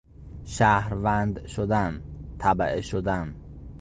شهروند 0.45 1.47
شدن، 1.47 2.03
تبعه 2.39 2.81
شدن 2.81 3.35